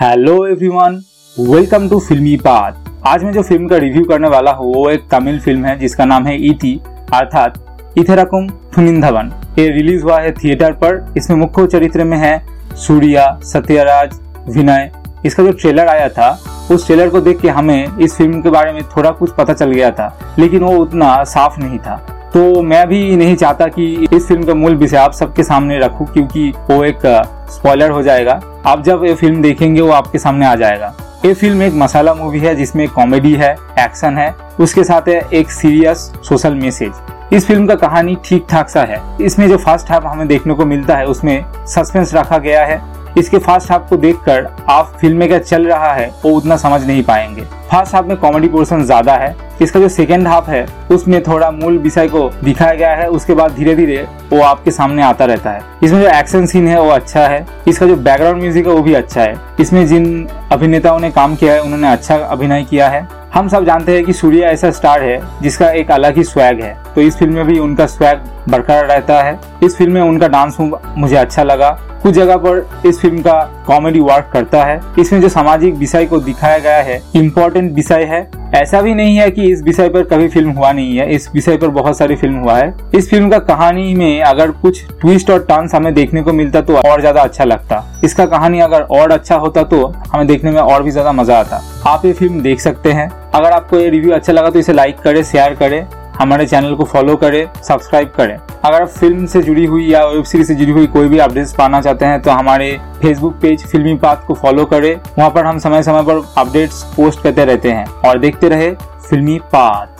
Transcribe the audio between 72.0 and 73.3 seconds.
कुछ जगह पर इस फ़िल्म